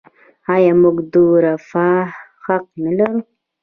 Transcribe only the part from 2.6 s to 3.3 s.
نلرو؟